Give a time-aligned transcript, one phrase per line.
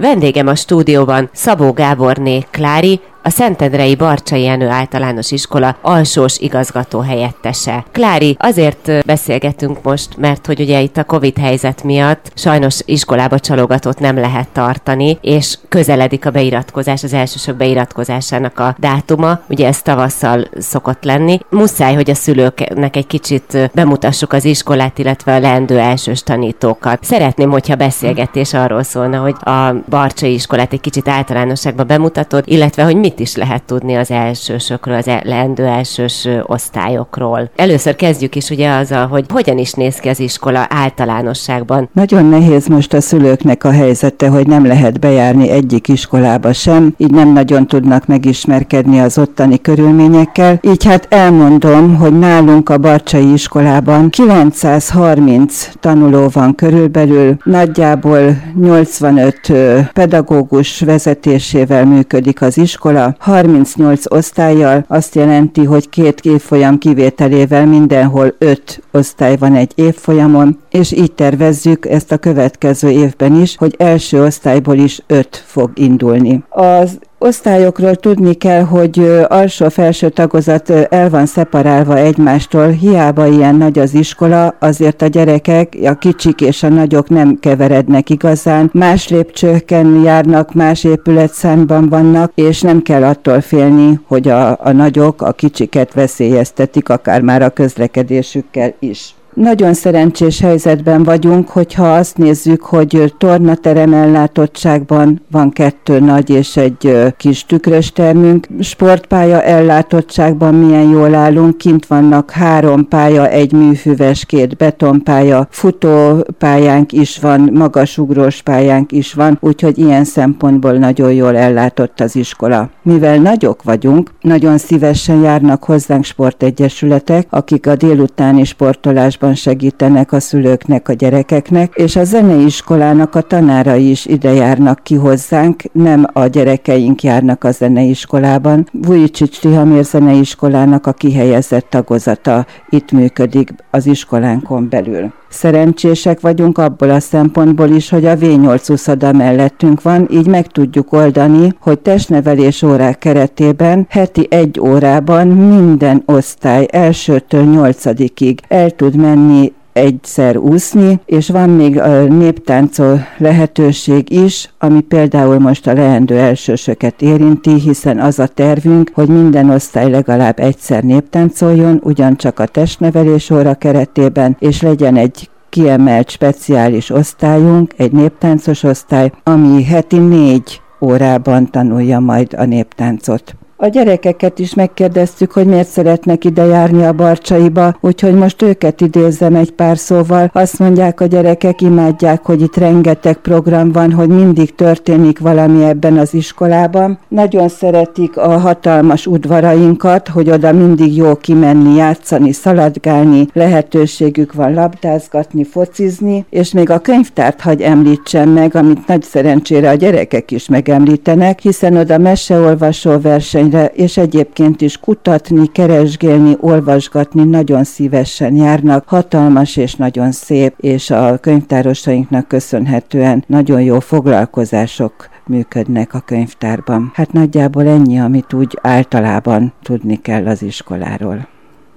[0.00, 7.84] Vendégem a stúdióban Szabó Gáborné Klári, a Szentendrei Barcsai Jenő általános iskola alsós igazgató helyettese.
[7.92, 13.98] Klári, azért beszélgetünk most, mert hogy ugye itt a Covid helyzet miatt sajnos iskolába csalogatót
[13.98, 20.48] nem lehet tartani, és közeledik a beiratkozás, az elsősök beiratkozásának a dátuma, ugye ez tavasszal
[20.58, 21.38] szokott lenni.
[21.50, 27.04] Muszáj, hogy a szülőknek egy kicsit bemutassuk az iskolát, illetve a leendő elsős tanítókat.
[27.04, 32.96] Szeretném, hogyha beszélgetés arról szólna, hogy a Barcsai iskolát egy kicsit általánosságban bemutatod, illetve hogy
[32.96, 37.50] mit is lehet tudni az elsősökről, az e- leendő elsős osztályokról.
[37.56, 41.88] Először kezdjük is ugye azzal, hogy hogyan is néz ki az iskola általánosságban.
[41.92, 47.10] Nagyon nehéz most a szülőknek a helyzete, hogy nem lehet bejárni egyik iskolába sem, így
[47.10, 50.58] nem nagyon tudnak megismerkedni az ottani körülményekkel.
[50.62, 59.52] Így hát elmondom, hogy nálunk a Barcsai iskolában 930 tanuló van körülbelül, nagyjából 85
[59.92, 68.34] pedagógus vezetésével működik az iskola, iskola 38 osztályjal azt jelenti, hogy két évfolyam kivételével mindenhol
[68.38, 74.22] 5 osztály van egy évfolyamon, és így tervezzük ezt a következő évben is, hogy első
[74.22, 76.42] osztályból is 5 fog indulni.
[76.48, 83.94] Az osztályokról tudni kell, hogy alsó-felső tagozat el van szeparálva egymástól, hiába ilyen nagy az
[83.94, 90.54] iskola, azért a gyerekek, a kicsik és a nagyok nem keverednek igazán, más lépcsőken járnak,
[90.54, 96.88] más épületszámban vannak, és nem kell attól félni, hogy a, a nagyok a kicsiket veszélyeztetik,
[96.88, 99.14] akár már a közlekedésükkel is.
[99.38, 107.12] Nagyon szerencsés helyzetben vagyunk, hogyha azt nézzük, hogy tornaterem ellátottságban van kettő nagy és egy
[107.16, 108.46] kis tükrös termünk.
[108.60, 117.18] Sportpálya ellátottságban milyen jól állunk, kint vannak három pálya, egy műfüves, két betonpálya, futópályánk is
[117.18, 122.70] van, magasugrós pályánk is van, úgyhogy ilyen szempontból nagyon jól ellátott az iskola.
[122.82, 130.20] Mivel nagyok vagyunk, nagyon szívesen járnak hozzánk sportegyesületek, akik a délutáni sportolásban sokan segítenek a
[130.20, 136.26] szülőknek, a gyerekeknek, és a zeneiskolának a tanárai is ide járnak ki hozzánk, nem a
[136.26, 138.68] gyerekeink járnak a zeneiskolában.
[138.72, 145.12] Vujicsics Tihamér zeneiskolának a kihelyezett tagozata itt működik az iskolánkon belül.
[145.28, 150.92] Szerencsések vagyunk abból a szempontból is, hogy a V8 uszoda mellettünk van, így meg tudjuk
[150.92, 159.52] oldani, hogy testnevelés órák keretében heti egy órában minden osztály elsőtől nyolcadikig el tud menni
[159.78, 167.02] egyszer úszni, és van még a néptáncol lehetőség is, ami például most a leendő elsősöket
[167.02, 173.54] érinti, hiszen az a tervünk, hogy minden osztály legalább egyszer néptáncoljon, ugyancsak a testnevelés óra
[173.54, 181.98] keretében, és legyen egy kiemelt speciális osztályunk, egy néptáncos osztály, ami heti négy órában tanulja
[181.98, 183.37] majd a néptáncot.
[183.60, 189.34] A gyerekeket is megkérdeztük, hogy miért szeretnek ide járni a barcsaiba, úgyhogy most őket idézem
[189.34, 190.30] egy pár szóval.
[190.32, 195.98] Azt mondják a gyerekek, imádják, hogy itt rengeteg program van, hogy mindig történik valami ebben
[195.98, 196.98] az iskolában.
[197.08, 205.44] Nagyon szeretik a hatalmas udvarainkat, hogy oda mindig jó kimenni, játszani, szaladgálni, lehetőségük van labdázgatni,
[205.44, 211.40] focizni, és még a könyvtárt hagy említsem meg, amit nagy szerencsére a gyerekek is megemlítenek,
[211.40, 218.88] hiszen oda meseolvasó verseny könyvre, és egyébként is kutatni, keresgélni, olvasgatni nagyon szívesen járnak.
[218.88, 226.90] Hatalmas és nagyon szép, és a könyvtárosainknak köszönhetően nagyon jó foglalkozások működnek a könyvtárban.
[226.94, 231.28] Hát nagyjából ennyi, amit úgy általában tudni kell az iskoláról.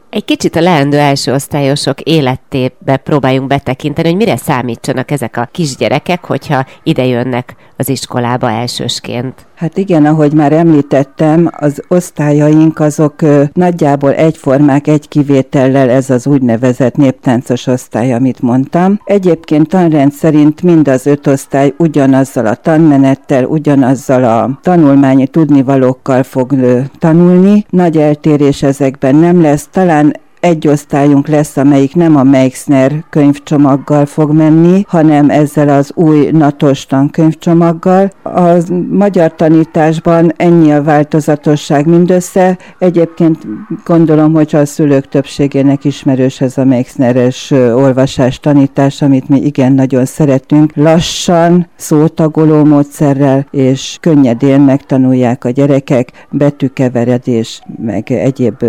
[0.10, 6.26] Egy kicsit a leendő első osztályosok életébe próbáljunk betekinteni, hogy mire számítsanak ezek a kisgyerekek,
[6.26, 9.46] hogyha ide jönnek az iskolába elsősként.
[9.56, 16.28] Hát igen, ahogy már említettem, az osztályaink azok ö, nagyjából egyformák, egy kivétellel ez az
[16.28, 19.00] úgynevezett néptáncos osztály, amit mondtam.
[19.04, 26.56] Egyébként tanrend szerint mind az öt osztály ugyanazzal a tanmenettel, ugyanazzal a tanulmányi tudnivalókkal fog
[27.00, 27.66] tanulni.
[27.70, 34.32] Nagy eltérés ezekben nem lesz, talán egy osztályunk lesz, amelyik nem a Meixner könyvcsomaggal fog
[34.32, 38.12] menni, hanem ezzel az új natos tankönyvcsomaggal.
[38.24, 38.58] A
[38.90, 42.58] magyar tanításban ennyi a változatosság mindössze.
[42.80, 43.38] Egyébként
[43.86, 50.06] gondolom, hogy a szülők többségének ismerős ez a Meixneres olvasás tanítás, amit mi igen nagyon
[50.06, 50.72] szeretünk.
[50.76, 58.66] Lassan, szótagoló módszerrel és könnyedén megtanulják a gyerekek betűkeveredés, meg egyéb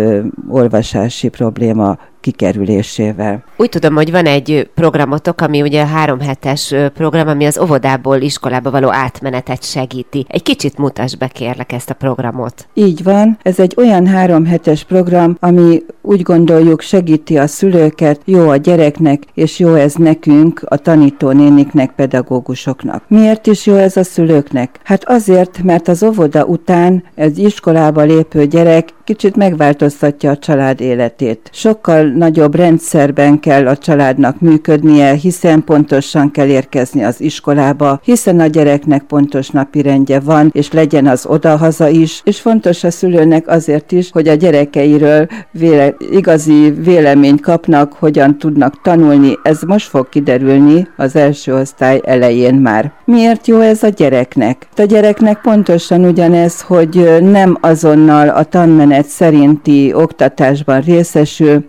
[0.49, 3.43] olvasási problémák 春山 kikerülésével.
[3.57, 8.17] Úgy tudom, hogy van egy programotok, ami ugye a három hetes program, ami az óvodából
[8.17, 10.25] iskolába való átmenetet segíti.
[10.29, 12.67] Egy kicsit mutasd be kérlek ezt a programot.
[12.73, 18.49] Így van, ez egy olyan három hetes program, ami úgy gondoljuk segíti a szülőket, jó
[18.49, 23.03] a gyereknek, és jó ez nekünk, a tanítónéniknek, pedagógusoknak.
[23.07, 24.79] Miért is jó ez a szülőknek?
[24.83, 31.49] Hát azért, mert az óvoda után egy iskolába lépő gyerek kicsit megváltoztatja a család életét.
[31.51, 38.47] Sokkal nagyobb rendszerben kell a családnak működnie, hiszen pontosan kell érkezni az iskolába, hiszen a
[38.47, 43.91] gyereknek pontos napi rendje van, és legyen az odahaza is, és fontos a szülőnek azért
[43.91, 49.37] is, hogy a gyerekeiről véle, igazi véleményt kapnak, hogyan tudnak tanulni.
[49.43, 52.91] Ez most fog kiderülni az első osztály elején már.
[53.05, 54.67] Miért jó ez a gyereknek?
[54.75, 61.65] A gyereknek pontosan ugyanez, hogy nem azonnal a tanmenet menet szerinti oktatásban részesül,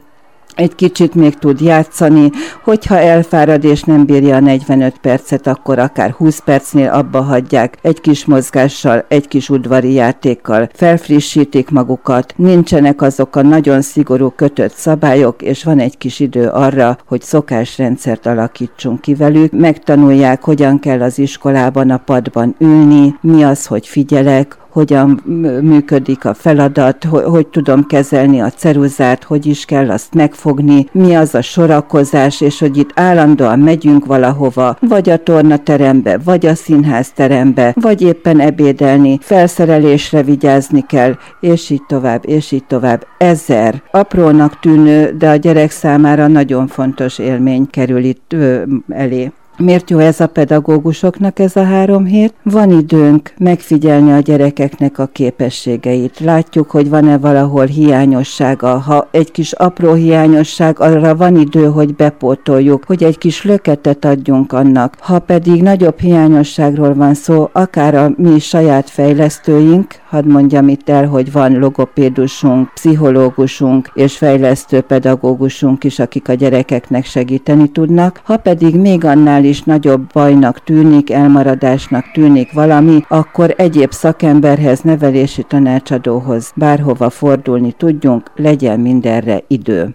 [0.55, 2.31] egy kicsit még tud játszani,
[2.63, 8.01] hogyha elfárad és nem bírja a 45 percet, akkor akár 20 percnél abba hagyják, egy
[8.01, 15.43] kis mozgással, egy kis udvari játékkal, felfrissítik magukat, nincsenek azok a nagyon szigorú kötött szabályok,
[15.43, 21.19] és van egy kis idő arra, hogy szokásrendszert alakítsunk ki velük, megtanulják, hogyan kell az
[21.19, 25.23] iskolában a padban ülni, mi az, hogy figyelek, hogyan
[25.63, 31.15] működik a feladat, hogy, hogy tudom kezelni a ceruzát, hogy is kell azt megfogni, mi
[31.15, 37.75] az a sorakozás, és hogy itt állandóan megyünk valahova, vagy a tornaterembe, vagy a színházterembe,
[37.81, 43.07] vagy éppen ebédelni, felszerelésre vigyázni kell, és így tovább, és így tovább.
[43.19, 49.33] Ezer aprónak tűnő, de a gyerek számára nagyon fontos élmény kerül itt ö, elé.
[49.59, 52.35] Miért jó ez a pedagógusoknak ez a három hét?
[52.43, 56.21] Van időnk megfigyelni a gyerekeknek a képességeit.
[56.21, 58.79] Látjuk, hogy van-e valahol hiányossága.
[58.79, 64.53] Ha egy kis apró hiányosság, arra van idő, hogy bepótoljuk, hogy egy kis löketet adjunk
[64.53, 64.95] annak.
[65.01, 71.07] Ha pedig nagyobb hiányosságról van szó, akár a mi saját fejlesztőink, hadd mondjam itt el,
[71.07, 78.21] hogy van logopédusunk, pszichológusunk és fejlesztő pedagógusunk is, akik a gyerekeknek segíteni tudnak.
[78.25, 84.81] Ha pedig még annál annál is nagyobb bajnak tűnik, elmaradásnak tűnik valami, akkor egyéb szakemberhez,
[84.81, 89.95] nevelési tanácsadóhoz bárhova fordulni tudjunk, legyen mindenre idő.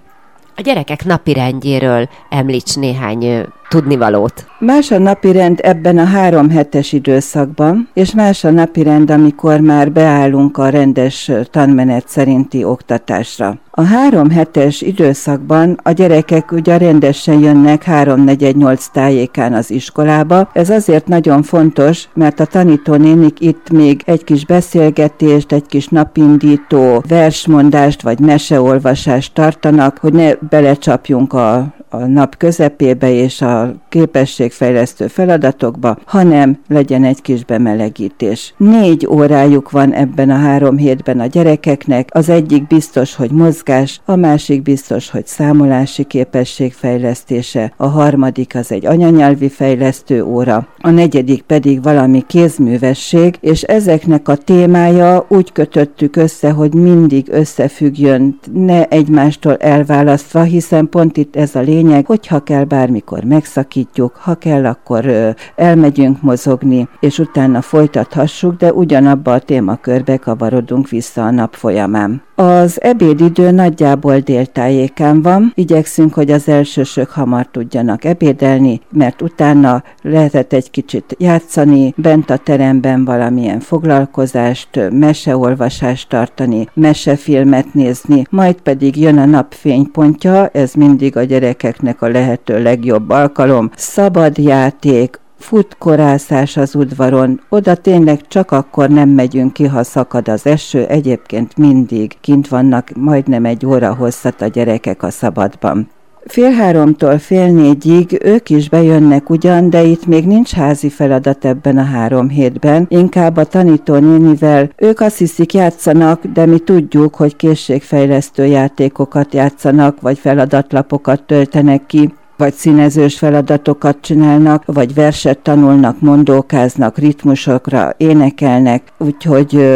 [0.56, 4.48] A gyerekek napirendjéről említs néhány tudnivalót.
[4.60, 10.58] Más a napirend ebben a három hetes időszakban, és más a napirend, amikor már beállunk
[10.58, 13.58] a rendes tanmenet szerinti oktatásra.
[13.72, 20.50] A három hetes időszakban a gyerekek ugye rendesen jönnek 3-4-8 tájékán az iskolába.
[20.54, 27.04] Ez azért nagyon fontos, mert a tanítónénik itt még egy kis beszélgetést, egy kis napindító
[27.08, 35.98] versmondást vagy meseolvasást tartanak, hogy ne belecsapjunk a a nap közepébe és a képességfejlesztő feladatokba,
[36.06, 38.54] hanem legyen egy kis bemelegítés.
[38.58, 44.16] Négy órájuk van ebben a három hétben a gyerekeknek, az egyik biztos, hogy mozgás, a
[44.16, 51.84] másik biztos, hogy számolási képességfejlesztése, a harmadik az egy anyanyelvi fejlesztő óra, a negyedik pedig
[51.84, 60.42] valami kézművesség, és ezeknek a témája úgy kötöttük össze, hogy mindig összefüggjön, ne egymástól elválasztva,
[60.42, 66.22] hiszen pont itt ez a lényeg, lényeg, hogyha kell, bármikor megszakítjuk, ha kell, akkor elmegyünk
[66.22, 72.22] mozogni, és utána folytathassuk, de ugyanabba a témakörbe kavarodunk vissza a nap folyamán.
[72.42, 80.54] Az ebédidő nagyjából déltájékán van, igyekszünk, hogy az elsősök hamar tudjanak ebédelni, mert utána lehetett
[80.54, 89.18] egy kicsit játszani, bent a teremben valamilyen foglalkozást, meseolvasást tartani, mesefilmet nézni, majd pedig jön
[89.18, 91.24] a napfénypontja, ez mindig a
[91.70, 99.10] gyerekeknek a lehető legjobb alkalom, szabad játék, futkorászás az udvaron, oda tényleg csak akkor nem
[99.10, 104.48] megyünk ki, ha szakad az eső, egyébként mindig kint vannak majdnem egy óra hosszat a
[104.48, 105.90] gyerekek a szabadban.
[106.26, 111.78] Fél háromtól fél négyig ők is bejönnek ugyan, de itt még nincs házi feladat ebben
[111.78, 114.70] a három hétben, inkább a tanítónénivel.
[114.78, 122.14] Ők azt hiszik játszanak, de mi tudjuk, hogy készségfejlesztő játékokat játszanak, vagy feladatlapokat töltenek ki
[122.38, 129.68] vagy színezős feladatokat csinálnak, vagy verset tanulnak, mondókáznak, ritmusokra énekelnek, úgyhogy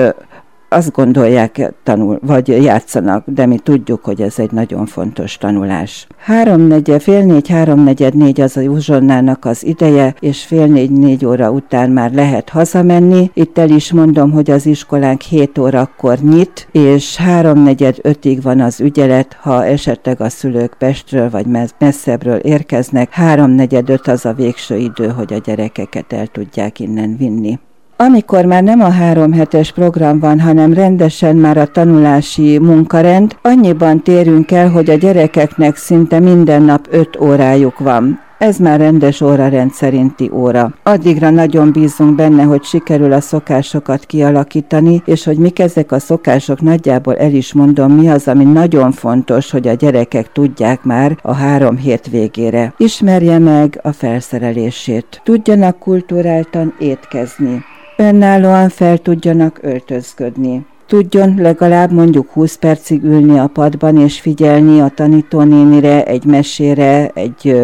[0.73, 6.07] azt gondolják tanul, vagy játszanak, de mi tudjuk, hogy ez egy nagyon fontos tanulás.
[6.17, 11.89] Háromnegyed, fél négy, háromnegyed négy az a uzsonnának az ideje, és fél négy-négy óra után
[11.89, 13.31] már lehet hazamenni.
[13.33, 18.79] Itt el is mondom, hogy az iskolánk 7 órakor nyit, és háromnegyed ötig van az
[18.81, 21.45] ügyelet, ha esetleg a szülők Pestről vagy
[21.79, 27.59] messzebbről érkeznek, háromnegyed öt az a végső idő, hogy a gyerekeket el tudják innen vinni.
[27.97, 34.01] Amikor már nem a három hetes program van, hanem rendesen már a tanulási munkarend, annyiban
[34.01, 38.19] térünk el, hogy a gyerekeknek szinte minden nap öt órájuk van.
[38.38, 40.73] Ez már rendes órarend szerinti óra.
[40.83, 46.62] Addigra nagyon bízunk benne, hogy sikerül a szokásokat kialakítani, és hogy mik ezek a szokások,
[46.62, 51.33] nagyjából el is mondom, mi az, ami nagyon fontos, hogy a gyerekek tudják már a
[51.33, 52.73] három hét végére.
[52.77, 55.21] Ismerje meg a felszerelését.
[55.23, 57.63] Tudjanak kulturáltan étkezni
[57.97, 60.65] önállóan fel tudjanak öltözködni.
[60.88, 67.62] Tudjon legalább mondjuk 20 percig ülni a padban és figyelni a tanítónénire, egy mesére, egy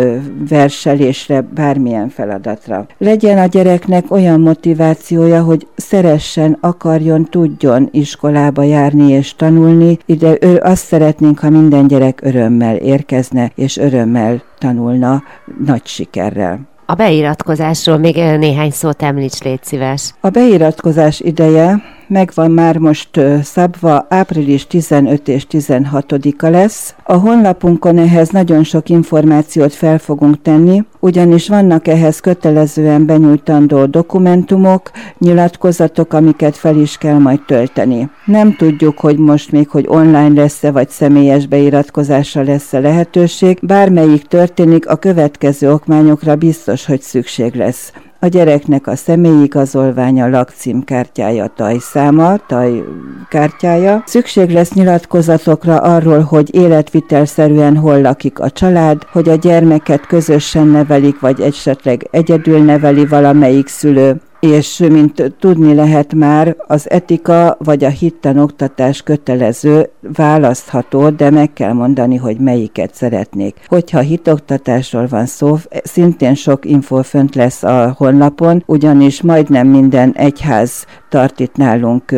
[0.50, 2.86] verselésre, bármilyen feladatra.
[2.98, 9.98] Legyen a gyereknek olyan motivációja, hogy szeressen, akarjon, tudjon iskolába járni és tanulni.
[10.06, 15.24] Ide azt szeretnénk, ha minden gyerek örömmel érkezne és örömmel tanulna
[15.66, 16.69] nagy sikerrel.
[16.90, 20.14] A beiratkozásról még néhány szót említs, légy szíves.
[20.20, 26.96] A beiratkozás ideje megvan már most szabva, április 15 és 16-a lesz.
[27.04, 34.92] A honlapunkon ehhez nagyon sok információt fel fogunk tenni, ugyanis vannak ehhez kötelezően benyújtandó dokumentumok,
[35.18, 38.10] nyilatkozatok, amiket fel is kell majd tölteni.
[38.26, 43.60] Nem tudjuk, hogy most még, hogy online lesz-e, vagy személyes beiratkozásra lesz-e lehetőség.
[43.62, 52.36] Bármelyik történik, a következő okmányokra biztos, hogy szükség lesz a gyereknek a személyigazolványa, lakcímkártyája, tajszáma,
[52.48, 54.04] tajkártyája.
[54.06, 61.20] Szükség lesz nyilatkozatokra arról, hogy életvitelszerűen hol lakik a család, hogy a gyermeket közösen nevelik,
[61.20, 67.90] vagy esetleg egyedül neveli valamelyik szülő, és mint tudni lehet már, az etika vagy a
[67.90, 73.56] hittanoktatás kötelező, választható, de meg kell mondani, hogy melyiket szeretnék.
[73.68, 80.86] Hogyha hitoktatásról van szó, szintén sok info fönt lesz a honlapon, ugyanis majdnem minden egyház
[81.10, 82.16] tart itt nálunk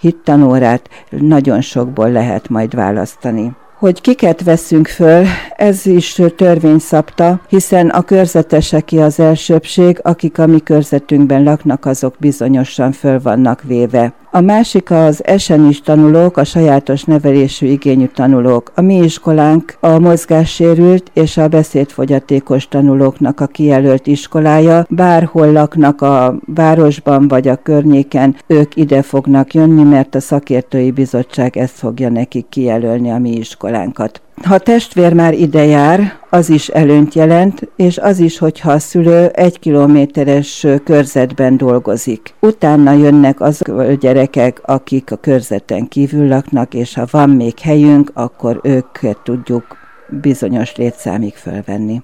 [0.00, 7.88] hittanórát, nagyon sokból lehet majd választani hogy kiket veszünk föl, ez is törvény szabta, hiszen
[7.88, 14.21] a körzeteseké az elsőbség, akik a mi körzetünkben laknak, azok bizonyosan föl vannak véve.
[14.34, 18.72] A másik az esenis tanulók, a sajátos nevelésű igényű tanulók.
[18.74, 24.86] A mi iskolánk a mozgássérült és a beszédfogyatékos tanulóknak a kijelölt iskolája.
[24.88, 31.56] Bárhol laknak a városban vagy a környéken, ők ide fognak jönni, mert a szakértői bizottság
[31.56, 34.20] ezt fogja nekik kijelölni a mi iskolánkat.
[34.42, 39.26] Ha testvér már ide jár, az is előnyt jelent, és az is, hogyha a szülő
[39.26, 42.34] egy kilométeres körzetben dolgozik.
[42.40, 43.62] Utána jönnek az
[44.00, 49.76] gyerekek, akik a körzeten kívül laknak, és ha van még helyünk, akkor őket tudjuk
[50.20, 52.02] bizonyos létszámig fölvenni.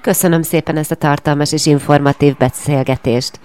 [0.00, 3.40] Köszönöm szépen ezt a tartalmas és informatív beszélgetést.